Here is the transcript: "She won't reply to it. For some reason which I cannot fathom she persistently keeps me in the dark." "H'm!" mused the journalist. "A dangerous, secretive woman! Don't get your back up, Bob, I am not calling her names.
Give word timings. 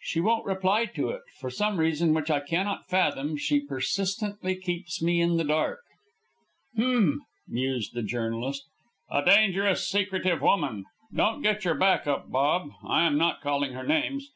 "She 0.00 0.18
won't 0.18 0.44
reply 0.44 0.86
to 0.86 1.10
it. 1.10 1.20
For 1.38 1.50
some 1.50 1.78
reason 1.78 2.12
which 2.12 2.32
I 2.32 2.40
cannot 2.40 2.88
fathom 2.88 3.36
she 3.36 3.60
persistently 3.60 4.56
keeps 4.56 5.00
me 5.00 5.20
in 5.20 5.36
the 5.36 5.44
dark." 5.44 5.78
"H'm!" 6.76 7.20
mused 7.46 7.94
the 7.94 8.02
journalist. 8.02 8.64
"A 9.08 9.24
dangerous, 9.24 9.88
secretive 9.88 10.42
woman! 10.42 10.84
Don't 11.14 11.42
get 11.42 11.64
your 11.64 11.74
back 11.76 12.08
up, 12.08 12.28
Bob, 12.28 12.72
I 12.82 13.06
am 13.06 13.16
not 13.18 13.40
calling 13.40 13.74
her 13.74 13.86
names. 13.86 14.24